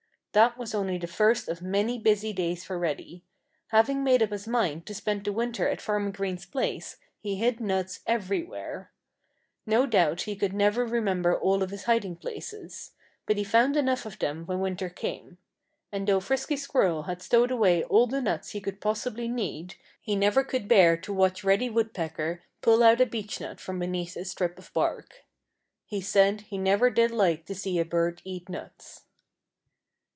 That 0.33 0.57
was 0.57 0.73
only 0.73 0.97
the 0.97 1.07
first 1.07 1.49
of 1.49 1.61
many 1.61 1.99
busy 1.99 2.31
days 2.31 2.63
for 2.63 2.79
Reddy. 2.79 3.25
Having 3.67 4.01
made 4.01 4.23
up 4.23 4.31
his 4.31 4.47
mind 4.47 4.85
to 4.85 4.93
spend 4.93 5.25
the 5.25 5.33
winter 5.33 5.67
at 5.67 5.81
Farmer 5.81 6.09
Green's 6.09 6.45
place 6.45 6.95
he 7.19 7.35
hid 7.35 7.59
nuts 7.59 7.99
everywhere. 8.07 8.93
No 9.65 9.85
doubt 9.85 10.21
he 10.21 10.33
never 10.53 10.85
could 10.85 10.93
remember 10.93 11.37
all 11.37 11.61
of 11.61 11.69
his 11.69 11.83
hiding 11.83 12.15
places. 12.15 12.91
But 13.25 13.35
he 13.35 13.43
found 13.43 13.75
enough 13.75 14.05
of 14.05 14.19
them 14.19 14.45
when 14.45 14.61
winter 14.61 14.87
came. 14.87 15.37
And 15.91 16.07
though 16.07 16.21
Frisky 16.21 16.55
Squirrel 16.55 17.03
had 17.03 17.21
stowed 17.21 17.51
away 17.51 17.83
all 17.83 18.07
the 18.07 18.21
nuts 18.21 18.51
he 18.51 18.61
could 18.61 18.79
possibly 18.79 19.27
need, 19.27 19.75
he 19.99 20.15
never 20.15 20.45
could 20.45 20.69
bear 20.69 20.95
to 20.95 21.13
watch 21.13 21.43
Reddy 21.43 21.69
Woodpecker 21.69 22.41
pull 22.61 22.83
out 22.83 23.01
a 23.01 23.05
beechnut 23.05 23.59
from 23.59 23.79
beneath 23.79 24.15
a 24.15 24.23
strip 24.23 24.57
of 24.57 24.73
bark. 24.73 25.25
He 25.85 25.99
said 25.99 26.43
he 26.43 26.57
never 26.57 26.89
did 26.89 27.11
like 27.11 27.45
to 27.47 27.53
see 27.53 27.79
a 27.79 27.83
bird 27.83 28.21
eat 28.23 28.47
nuts. 28.47 29.01